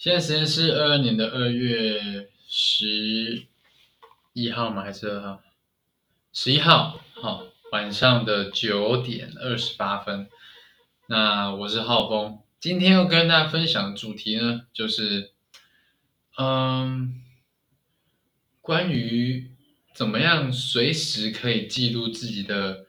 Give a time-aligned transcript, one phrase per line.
[0.00, 3.46] 现在时间是二二年的二月十
[4.32, 4.82] 一号吗？
[4.82, 5.42] 还是二号？
[6.32, 10.30] 十一号，好，晚上的九点二十八分。
[11.06, 15.32] 那我是浩峰，今天要跟大家分享的主题呢，就是，
[16.38, 17.20] 嗯，
[18.62, 19.50] 关于
[19.94, 22.86] 怎么样随时可以记录自己的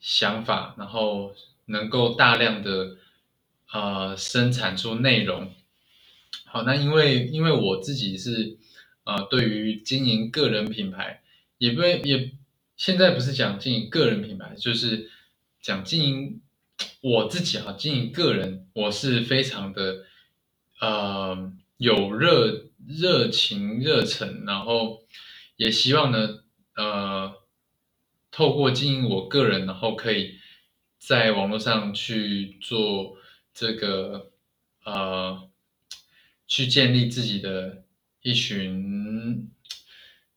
[0.00, 1.34] 想法，然后
[1.64, 2.98] 能够大量的
[3.72, 5.50] 呃生产出内容。
[6.56, 8.56] 好，那因为因为我自己是
[9.04, 11.20] 呃对于经营个人品牌，
[11.58, 12.32] 也不也
[12.78, 15.10] 现在不是讲经营个人品牌，就是
[15.60, 16.40] 讲经营
[17.02, 20.06] 我自己啊，经营个人，我是非常的
[20.80, 25.02] 呃有热热情热忱，然后
[25.56, 26.38] 也希望呢
[26.74, 27.34] 呃
[28.30, 30.38] 透过经营我个人，然后可以
[30.98, 33.18] 在网络上去做
[33.52, 34.30] 这个
[34.86, 35.45] 呃
[36.46, 37.84] 去建立自己的
[38.22, 39.50] 一群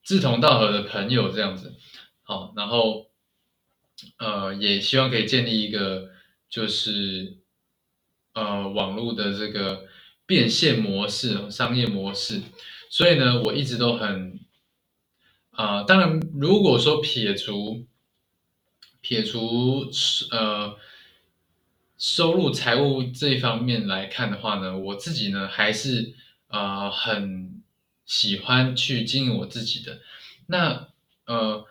[0.02, 1.74] 志同道合的朋友，这样子。
[2.22, 3.10] 好，然后
[4.18, 6.10] 呃，也希望可以建立一个
[6.48, 7.38] 就是
[8.34, 9.86] 呃网络的这个
[10.26, 12.42] 变现模式、商业模式。
[12.88, 14.40] 所以呢，我一直都很
[15.50, 17.86] 啊、当然，如果说撇除
[19.02, 19.90] 撇除
[20.30, 20.74] 呃
[22.00, 26.14] 收入财务这一方面来看的话呢，我自己呢还是
[26.48, 27.62] 呃很
[28.06, 30.00] 喜欢去经营我自己的。
[30.46, 30.88] 那
[31.26, 31.66] 呃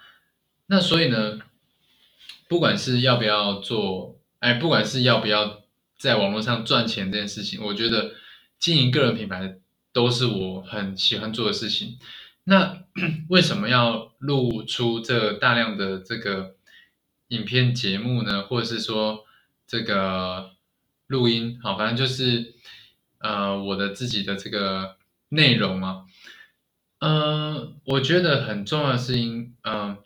[0.67, 1.39] 那所以呢，
[2.47, 5.63] 不管是要不要做，哎，不管是要不要
[5.97, 8.13] 在网络上赚钱这件事情，我觉得
[8.59, 9.57] 经营个人品牌
[9.91, 11.97] 都是我很喜欢做的事情。
[12.43, 12.83] 那
[13.29, 16.55] 为什么要露出这大量的这个
[17.29, 18.43] 影片节目呢？
[18.43, 19.25] 或者是说
[19.69, 20.55] 这个
[21.05, 21.59] 录音？
[21.61, 22.55] 好，反正就是
[23.19, 24.97] 呃我的自己的这个
[25.29, 26.05] 内容啊。
[26.97, 29.99] 呃，我觉得很重要的是因，嗯、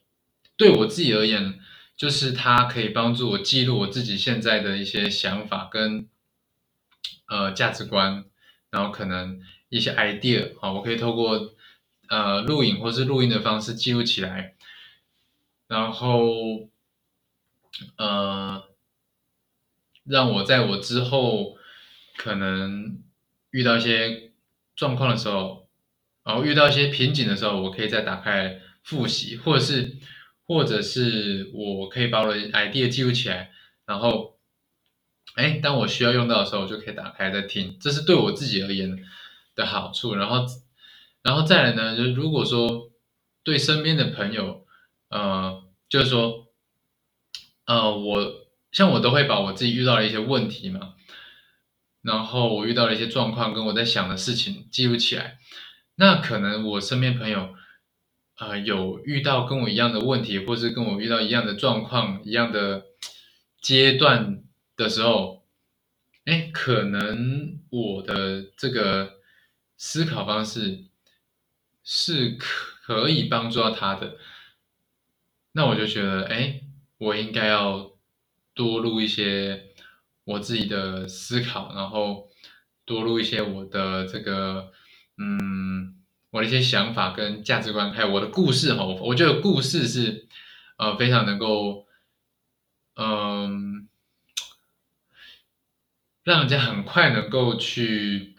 [0.58, 1.60] 对我自己而言，
[1.96, 6.10] 就是它可以帮助我记录我自己现在的一些想法跟
[7.28, 8.26] 呃价值观，
[8.70, 11.54] 然后可能一些 idea 啊，我可以透过
[12.10, 14.56] 呃录影或是录音的方式记录起来，
[15.68, 16.70] 然后
[17.96, 18.62] 呃
[20.04, 21.58] 让我在我之后
[22.18, 23.02] 可能
[23.52, 24.32] 遇到一些
[24.76, 25.68] 状况的时候，
[26.24, 29.98] 然后遇到一些瓶颈的时候，我可以再打开复习，或者是
[30.46, 33.52] 或者是我可以把我的 idea 记录起来，
[33.86, 34.38] 然后，
[35.36, 39.04] 哎，当我需要用到的时候，我就可以打开再听，这是对我自己而言
[39.56, 40.16] 的好处。
[40.16, 40.46] 然后，
[41.22, 42.92] 然后再来呢，就是如果说
[43.44, 44.66] 对身边的朋友，
[45.10, 46.48] 呃，就是说，
[47.66, 48.43] 呃，我
[48.74, 50.96] 像我都会把我自己遇到的一些问题嘛，
[52.02, 55.40] 然后我遇到的一些状况跟我在想的事情记录起来。
[55.96, 57.54] 那可能我身边朋友，
[58.40, 62.86] 呃，有遇到跟我一样的问题，或是跟我遇到一样的状况、一样的
[63.62, 64.44] 阶段
[64.76, 65.46] 的时候，
[66.26, 69.20] 哎，可能我的这个
[69.78, 70.86] 思考方式
[71.84, 74.18] 是可以帮助到他的，
[75.52, 76.62] 那我就觉得，哎，
[76.98, 77.93] 我应该要
[78.54, 79.70] 多录一些
[80.24, 82.30] 我自己的思考，然后
[82.86, 84.72] 多录一些我的这个，
[85.18, 85.96] 嗯，
[86.32, 88.84] 我的一些想法跟价值观，还有我的故事哈。
[88.86, 90.28] 我觉得故事是，
[90.78, 91.88] 呃，非常能够，
[92.96, 93.88] 嗯，
[96.24, 98.36] 让人家很快能够去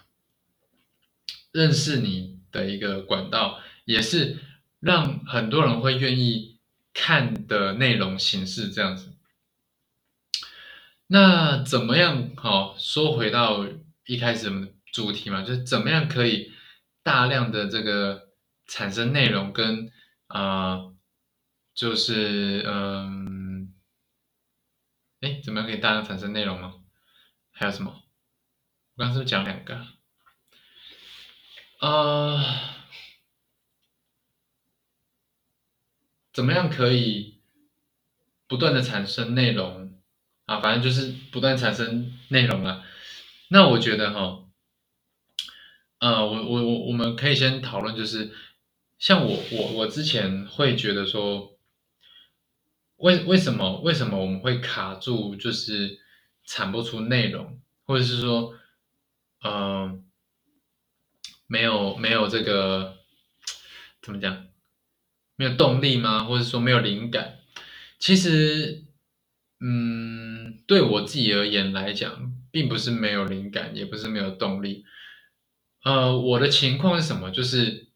[1.52, 4.38] 认识你的一个管道，也是
[4.80, 6.58] 让很多人会愿意
[6.92, 9.13] 看的内容形式这样子。
[11.06, 12.34] 那怎么样？
[12.36, 13.66] 好，说回到
[14.06, 16.52] 一开始我们的主题嘛，就是怎么样可以
[17.02, 18.30] 大量的这个
[18.66, 19.92] 产生内容跟
[20.26, 20.92] 啊、
[21.74, 23.74] 就是嗯，
[25.20, 26.72] 哎，怎么样可以大量产生内容呢？
[27.52, 28.02] 还有什么？
[28.96, 29.86] 我刚是不是讲两个
[31.80, 32.70] 啊？
[36.32, 37.40] 怎么样可以
[38.48, 39.83] 不断的产生内容
[40.46, 40.60] 啊？
[40.60, 42.84] 反正就是不断产生内容了。
[43.48, 44.44] 那我觉得哈，
[45.98, 48.32] 呃，我我我我们可以先讨论，就是
[48.98, 51.58] 像我我我之前会觉得说，
[52.96, 56.00] 为为什么为什么我们会卡住，就是
[56.44, 58.54] 产不出内容，或者是说，
[59.44, 60.04] 嗯、
[61.46, 62.96] 没有没有这个
[64.02, 64.46] 怎么讲，
[65.36, 66.24] 没有动力吗？
[66.24, 67.38] 或者说没有灵感？
[67.98, 68.84] 其实，
[69.60, 74.84] 嗯，对我自己而言来讲，并不是没有灵感，也不是没有动力，
[75.84, 77.30] 呃，我的情况是什么？
[77.30, 77.88] 就是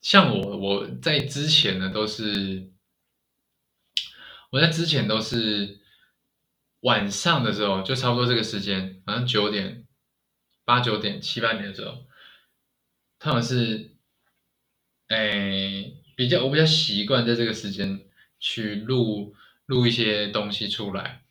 [0.00, 2.70] 像我，我在之前呢都是，
[4.50, 5.80] 我在之前都是
[6.80, 9.84] 晚上的时候，就差不多这个时间，好像九点、
[10.64, 12.06] 八九点、七八点的时候，
[13.18, 13.96] 他们是，
[15.08, 18.06] 哎，比较我比较习惯在这个时间
[18.38, 19.34] 去录
[19.66, 21.22] 录一些东西出来，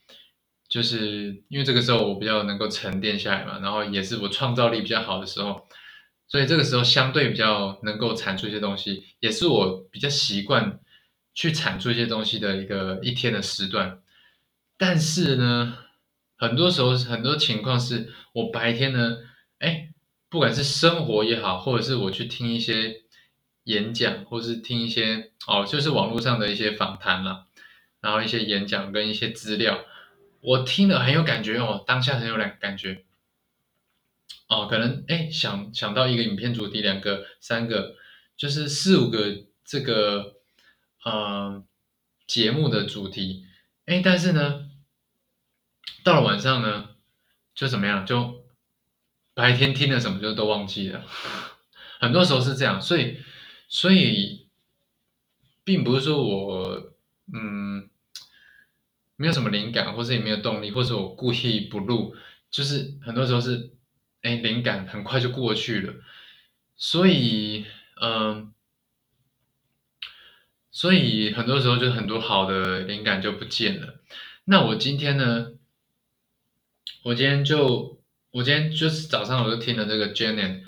[0.69, 5.67] 就是因为这个时候我比较能够沉淀下来嘛，然后也是我创造力比较好的时候。
[6.27, 10.79] 所以这个时候相对比较能够产出一些东西，也是我比较习惯
[11.33, 13.99] 去产出一些东西的一个一天的时段。
[14.77, 15.77] 但是呢，
[16.37, 19.17] 很多时候很多情况是我白天呢，
[19.59, 19.89] 哎，
[20.29, 23.01] 不管是生活也好，或者是我去听一些
[23.65, 27.45] 演讲，或是听一些哦，就是网络上的一些访谈啦，
[28.01, 29.85] 然后一些演讲跟一些资料，
[30.41, 33.05] 我听了很有感觉哦，当下很有感感觉。
[34.47, 37.95] 哦，可能哎，想想到一个影片主题，两个、三个，
[38.35, 40.35] 就是四五个这个
[41.05, 41.63] 呃
[42.27, 43.45] 节目的主题，
[43.85, 44.69] 哎，但是呢，
[46.03, 46.89] 到了晚上呢，
[47.55, 48.05] 就怎么样？
[48.05, 48.43] 就
[49.33, 51.05] 白天听了什么就都忘记了，
[52.01, 53.19] 很多时候是这样，所以
[53.69, 54.47] 所以
[55.63, 56.91] 并不是说我
[57.33, 57.89] 嗯
[59.21, 62.15] 没有什么灵感，或是也没有动力，或者我故意不录，
[62.49, 63.71] 就是很多时候是。
[64.23, 65.95] 哎，灵感很快就过去了，
[66.75, 67.65] 所以，
[67.99, 68.53] 嗯，
[70.69, 73.99] 所以很多时候就很多好的灵感就不见了。
[74.45, 75.53] 那我今天呢？
[77.01, 80.65] 我今天就，我今天就是早上我就听了这个 Janet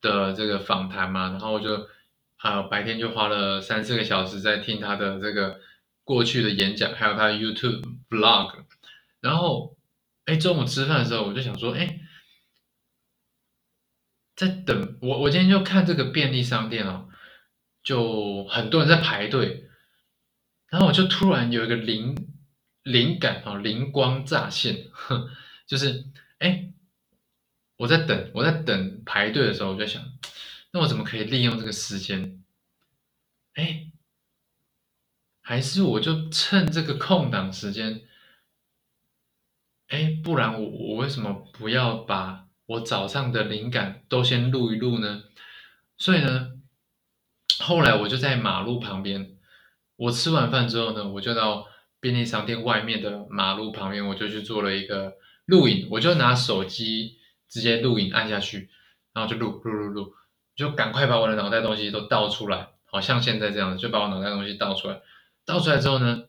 [0.00, 1.86] 的这个访谈嘛，然后我就，
[2.38, 5.60] 啊，白天就花了三四个小时在听他的这个
[6.10, 8.64] 过去的演讲，还有他的 YouTube Vlog。
[9.20, 9.76] 然后，
[10.24, 12.00] 哎，中午吃饭的时候我就想说，哎。
[14.34, 17.10] 在等我，我今天就看这个便利商店哦，
[17.82, 19.68] 就很多人在排队，
[20.70, 22.16] 然后我就突然有一个灵
[22.82, 24.86] 灵感哦，灵光乍现，
[25.68, 26.06] 就是
[26.38, 26.72] 哎，
[27.76, 30.02] 我在等我在等排队的时候，我就想，
[30.72, 32.42] 那我怎么可以利用这个时间？
[33.52, 33.89] 哎，
[35.42, 38.02] 还是我就趁这个空档时间，
[39.88, 42.46] 哎，不然我我为什么不要把？
[42.66, 45.24] 我早上的灵感都先录一录呢，
[45.98, 46.52] 所以呢，
[47.58, 49.36] 后来我就在马路旁边，
[49.96, 51.66] 我吃完饭之后呢，我就到
[51.98, 55.14] 便利商店外面的马路旁边，我就去做了一个
[55.46, 58.70] 录影，我就拿手机直接录影按下去，
[59.12, 60.14] 然后就录录录录，
[60.54, 65.00] 就赶快把我的脑袋东西都倒出来，好像现在这样，就把我脑袋东西倒出来，
[65.50, 66.28] 倒出来之后呢，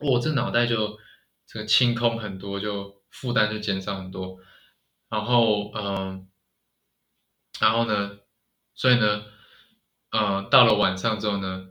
[0.00, 0.98] 我这脑袋就
[1.46, 4.38] 这个清空很多，就负担就减少很多。
[5.08, 6.26] 然后，嗯，
[7.60, 8.18] 然后呢，
[8.74, 9.22] 所以呢，
[10.10, 11.68] 呃，到了晚上之后呢，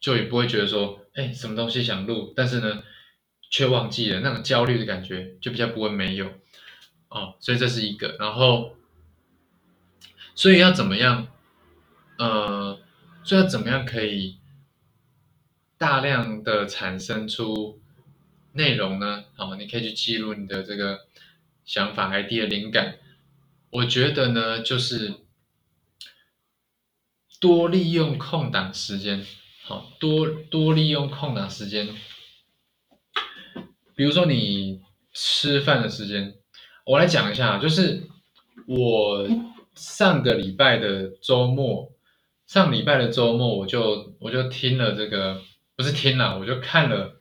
[0.00, 2.82] 就也不会觉得说，哎，什么东西想录，但是呢，
[3.50, 6.32] 却忘记了那种焦虑的感觉，就比较不会没有，
[7.08, 8.16] 哦，所以这是一个。
[8.18, 8.74] 然后，
[10.34, 11.28] 所以要怎么样，
[12.16, 12.80] 呃，
[13.24, 14.37] 所以要怎么样可以
[15.78, 17.80] 大量的产生出
[18.52, 19.24] 内容呢？
[19.34, 21.06] 好，你可以去记录你的这个。
[21.64, 22.96] 想法、idea、灵感，
[23.68, 25.16] 我觉得呢，就是
[27.38, 29.22] 多利用空档时间，
[29.64, 31.88] 好多多利用空档时间。
[33.94, 34.80] 比如说你
[35.12, 36.36] 吃饭的时间，
[36.86, 38.08] 我来讲一下，就是
[38.66, 39.28] 我
[39.74, 41.92] 上个礼拜的周末，
[42.46, 45.42] 上礼拜的周末，我就我就听了这个，
[45.78, 47.20] 不是听了，我就看了，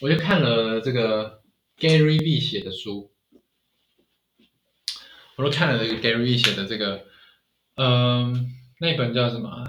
[0.00, 1.42] 我就看了这个
[1.78, 3.12] Gary V 写的书。
[5.36, 7.04] 我都看了这个 Gary V 写的这个，
[7.74, 9.66] 嗯，那本叫什么？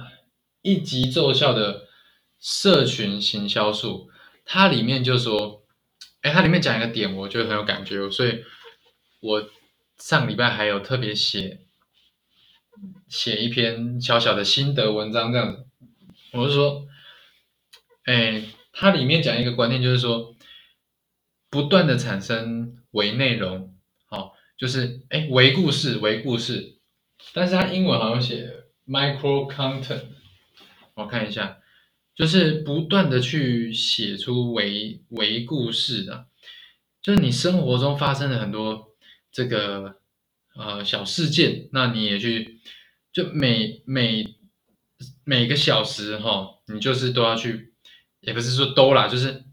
[0.61, 1.89] 一级奏效的
[2.39, 4.09] 社群行销术。
[4.45, 5.65] 它里面就说，
[6.21, 8.45] 哎，它里面讲一个点，我觉得很有感觉，所以
[9.19, 9.49] 我
[9.97, 11.59] 上礼拜还有特别写
[13.09, 15.65] 写一篇小小的心得文章这样子。
[16.31, 16.87] 我是说，
[18.05, 20.35] 哎，它里面讲一个观念，就是说，
[21.49, 23.75] 不断的产生为内容。
[24.05, 26.77] 好就是哎，微故事，微故事，
[27.33, 30.03] 但是它英文好像写 micro content，
[30.93, 31.57] 我看一下，
[32.15, 36.27] 就是不断的去写出微微故事的，
[37.01, 38.93] 就是你生活中发生了很多
[39.31, 39.97] 这个
[40.55, 42.59] 呃小事件，那你也去，
[43.11, 44.35] 就每每
[45.23, 47.72] 每个小时哈，你就是都要去，
[48.23, 49.45] 也不是说都啦，就是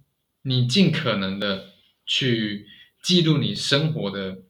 [0.43, 1.71] 你尽可能的
[2.07, 2.67] 去
[3.03, 4.43] 记录你生活的。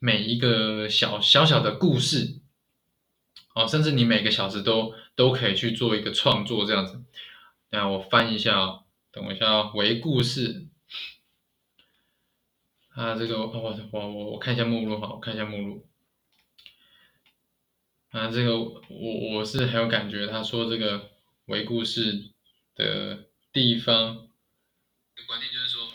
[0.00, 2.38] 每一个小小小的故事，
[3.52, 7.02] 哦，甚至你每个小时都都可以去做一个创作这样子。
[7.70, 10.68] 那我翻一下哦，等我一下哦，为故事。
[12.90, 15.84] 啊，这个我我我我看一下目录哈，我看一下目录。
[18.10, 18.78] 啊，这个我
[19.32, 21.10] 我是很有感觉，他说这个
[21.46, 22.30] 为故事
[22.76, 24.28] 的地方，
[25.26, 25.88] 观念就是说，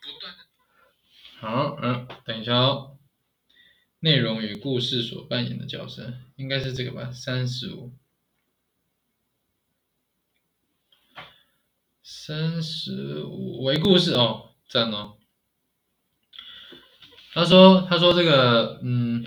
[0.00, 0.44] 不断的。
[1.40, 2.98] 好，嗯，等一下哦，
[4.00, 7.92] 内容与故事所扮演的角色，应该是这个吧，三十五，
[12.02, 15.16] 三十五为故事哦，赞哦。
[17.34, 19.24] 他说：“他说这个，嗯，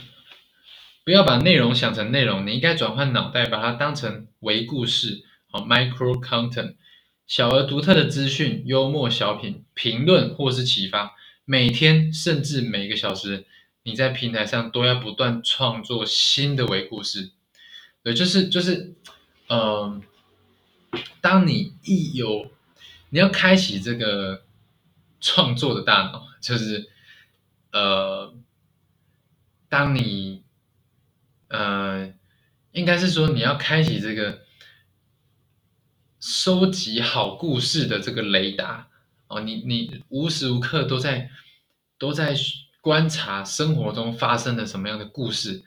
[1.06, 6.76] 不要把内容想成内容，你应该转换脑袋，把它当成微故事，好，micro content，
[7.32, 11.16] 小而独特的资讯、幽默小品、评论或是启发。
[11.46, 13.46] 每天甚至每个小时，
[13.84, 17.32] 你在平台上都要不断创作新的微故事。
[18.04, 18.96] 对，就是就是，
[19.48, 20.04] 嗯，
[21.22, 22.52] 当你一有，
[23.12, 24.44] 你要开启这个
[25.22, 26.90] 创作的大脑，就是。”
[27.72, 28.36] 呃，
[29.70, 30.44] 当你，
[31.48, 32.14] 呃，
[32.74, 34.42] 应该是说你要开启这个
[36.22, 38.88] 收集好故事的这个雷达
[39.28, 41.30] 哦，你你无时无刻都在
[41.98, 42.36] 都在
[42.80, 45.64] 观察生活中发生的什么样的故事，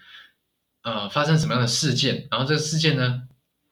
[0.83, 3.25] 呃，发生什么样的事件，然后这个事件呢，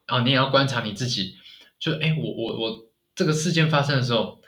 [0.06, 1.36] 啊，你也要观察你自己，
[1.78, 4.42] 就哎，我我我这个事件发生的时候。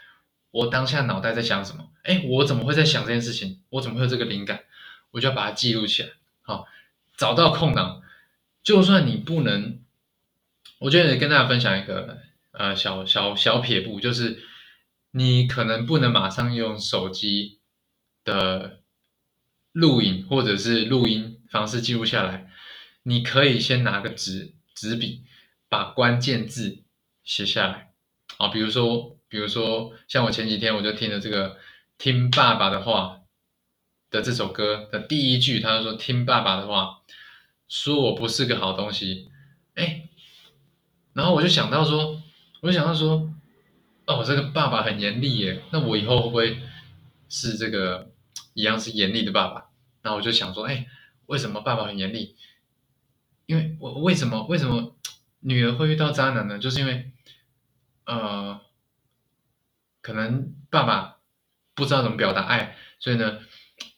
[0.54, 1.90] 我当下脑袋在想什么？
[2.04, 3.60] 哎，我怎么会在想这件事情？
[3.70, 4.60] 我怎么会有这个灵感？
[5.10, 6.10] 我就要把它记录起来。
[6.42, 6.68] 好，
[7.16, 8.02] 找到空档，
[8.62, 9.80] 就算你不能，
[10.84, 12.18] 我觉得跟大家分享一个
[12.52, 14.42] 呃小小小撇步，就是
[15.12, 17.58] 你可能不能马上用手机
[18.22, 18.80] 的
[19.72, 22.50] 录影或者是录音方式记录下来，
[23.02, 25.22] 你可以先拿个纸纸笔，
[25.70, 26.82] 把关键字
[27.24, 27.94] 写下来。
[28.36, 29.12] 啊，比如说。
[29.26, 31.54] 比如说，像我前几天我就听了这个
[31.98, 33.22] 《听爸爸的话》
[34.12, 37.02] 的这首歌的第一句，他就说：“听爸爸的话，
[37.66, 39.28] 说我不是个好东西。”
[39.74, 40.03] 哎，
[41.14, 42.20] 然后我就想到说，
[42.60, 43.32] 我就想到说，
[44.06, 46.58] 哦，这个爸爸很严厉耶，那我以后会不会
[47.28, 48.12] 是这个
[48.52, 49.68] 一样是严厉的爸爸？
[50.02, 50.86] 然后我就想说，哎，
[51.26, 52.36] 为什么爸爸很严厉？
[53.46, 54.94] 因为我为什么为什么
[55.40, 56.58] 女儿会遇到渣男呢？
[56.58, 57.10] 就是因为，
[58.04, 58.60] 呃。
[60.06, 61.16] 可能爸爸
[61.74, 63.38] 不知道怎么表达爱，所以呢，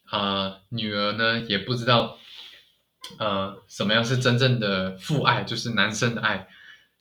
[0.04, 2.16] 啊，女儿呢也不知道，
[3.18, 6.46] 呃，什么样是真正的父爱，就是男生的爱，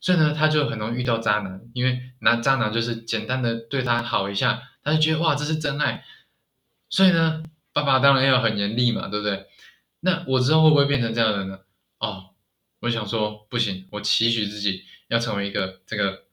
[0.06, 6.06] 所以呢，他就很容易遇到渣男，因为那渣男就是简单的对他好一下，他就觉得哇，这是真爱，
[6.90, 7.42] 所以呢，
[7.74, 9.48] 爸爸当然要很严厉嘛，对不对？
[10.02, 11.60] 那我之后会不会变成这样的人呢？
[11.98, 12.26] 哦，
[12.82, 16.26] 我想说不行，我期许自己要成为一个这个，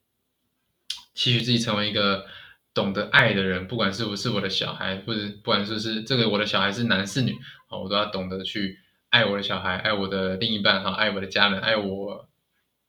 [1.15, 2.27] 期许自己成为一个。
[2.75, 7.33] 懂得爱的人，不管是不是我的小孩，或者不管是不是这个我的小孩是男是女，
[7.69, 8.79] 啊，我都要懂得去
[9.11, 12.27] 爱我的小孩，爱我的另一半，哈，爱我的家人，爱我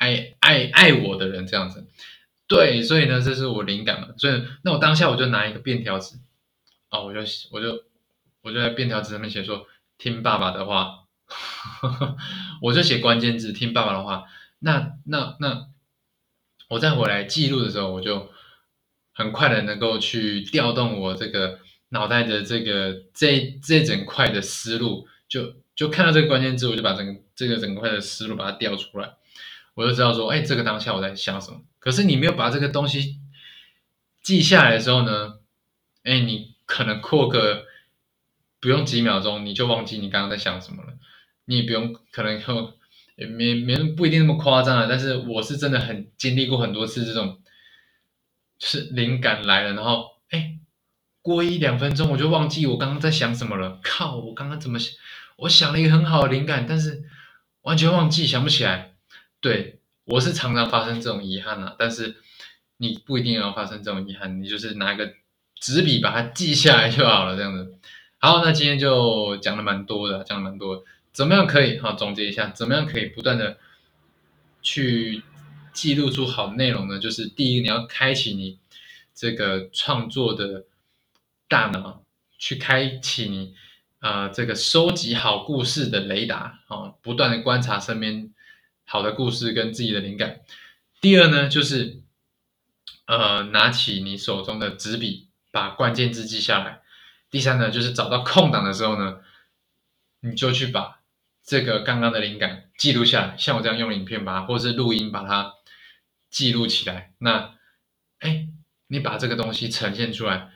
[0.03, 1.87] 爱爱爱我的人，这样子。
[2.47, 4.09] 对，所以呢，这是我灵感嘛。
[4.17, 6.17] 所以，那我当下我就拿一个便条纸，
[6.89, 7.19] 啊，我就
[7.51, 7.83] 我就
[8.41, 9.65] 我就在便条纸上面写说，
[9.97, 11.05] 听爸爸的话，
[12.61, 14.25] 我就写关键字，听爸爸的话。
[14.59, 15.67] 那那那，
[16.69, 18.31] 我再回来记录的时候，我就。
[19.15, 29.13] 很快的能够去调动我这个脑袋的这个这这整块的思路，就就看到这个关键字，我就把整个这个整块的思路把它调出来，
[29.73, 31.61] 我就知道说，哎，这个当下我在想什么。
[31.79, 33.19] 可是你没有把这个东西
[34.21, 35.39] 记下来的时候呢，
[36.03, 37.65] 哎，你可能过个
[38.59, 40.93] 不用几秒钟，你就忘记你刚刚在想什么了。
[41.45, 42.41] 你也不用可能
[43.15, 47.39] 也没没不一定那么夸张啊，但是我是真的很经历过很多次这种。
[48.59, 50.57] 是灵感来了，然后哎，
[51.21, 53.81] 过一两分钟我就忘记我刚刚在想什么了。
[53.83, 54.93] 靠，我刚刚怎么想？
[55.35, 57.03] 我想了一个很好的灵感，但是
[57.63, 58.92] 完全忘记，想不起来。
[59.43, 62.15] 对我是常常发生这种遗憾啊，但是
[62.77, 65.13] 你不一定要发生这种遗憾，你就是拿个
[65.59, 67.77] 纸笔把它记下来就好了，这样子。
[68.17, 70.83] 好，那今天就讲的蛮多的，讲的蛮多。
[71.11, 71.77] 怎么样可以？
[71.77, 73.57] 好，总结一下，怎么样可以不断的
[74.63, 75.21] 去。
[75.73, 78.59] 记录出好内容呢，就是第一，你要开启你
[79.15, 80.65] 这个创作的
[81.47, 82.03] 大脑，
[82.37, 83.55] 去开启你
[83.97, 88.29] 啊这个收集好故事的雷达啊，不断的观察身边
[88.85, 90.41] 好的故事跟自己的灵感。
[91.01, 92.01] 第二呢，就是
[93.05, 96.81] 呃拿起你手中的纸笔，把关键字记下来。
[97.29, 99.21] 第三呢，就是找到空档的时候呢，
[100.21, 101.01] 你就去把
[101.43, 105.55] 这个刚刚的灵感记录下来，像我这样用影片吧，或是录音把它
[106.29, 107.13] 记录起来。
[107.17, 107.55] 那，
[108.19, 108.47] 哎，
[108.87, 110.51] 你把这个东西呈现出来，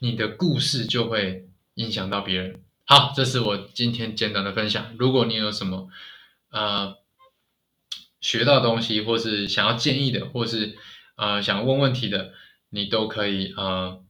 [0.00, 2.62] 你的故事就会影响到别人。
[2.84, 4.94] 好，这是我今天简短的分享。
[4.98, 5.88] 如果你有什么
[6.50, 6.98] 呃
[8.22, 10.78] 学到东西，或是想要建议的，或是
[11.16, 12.32] 呃想问问题的，
[12.70, 14.02] 你都可以呃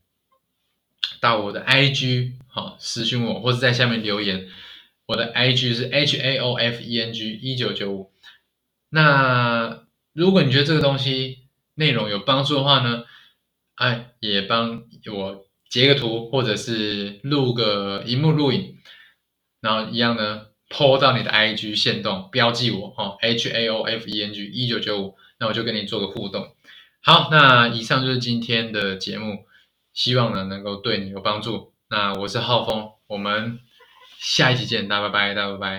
[1.21, 4.49] 到我的 IG 好私信我，或者在下面留言。
[5.07, 8.12] 我的 IG 是 H A O F E N G 一九九五。
[8.90, 13.04] 那如果你觉得这个东西内容有帮助的话呢，
[13.75, 18.76] 哎，也帮我截个图，或者是录个荧幕录影，
[19.61, 26.48] 然后一样呢，po 到你的 IG 线动，标记我哦，H A O F E N G 一九九五，那我就跟你做个互动。
[27.02, 29.44] 好，那以上就是今天的节目，
[29.92, 31.72] 希望呢能够对你有帮助。
[31.90, 33.60] 那我是浩峰，我们。
[34.24, 35.70] 下一期见，大家拜拜，大家拜拜。